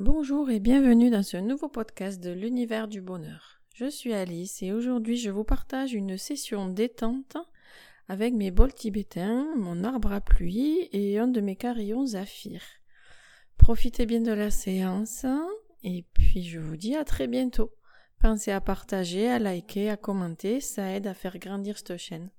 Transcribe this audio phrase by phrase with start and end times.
[0.00, 3.60] Bonjour et bienvenue dans ce nouveau podcast de l'univers du bonheur.
[3.74, 7.36] Je suis Alice et aujourd'hui je vous partage une session détente
[8.08, 12.62] avec mes bols tibétains, mon arbre à pluie et un de mes carillons Zafir.
[13.58, 15.26] Profitez bien de la séance
[15.84, 17.70] et puis je vous dis à très bientôt.
[18.20, 22.30] Pensez à partager, à liker, à commenter, ça aide à faire grandir cette chaîne.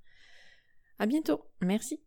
[0.98, 1.46] À bientôt.
[1.62, 2.00] Merci.